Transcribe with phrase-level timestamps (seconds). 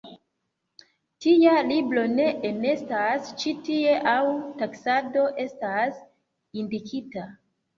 [1.25, 6.01] Tia libro ne enestas ĉi tie aŭ taksado estas
[6.65, 7.29] indikita.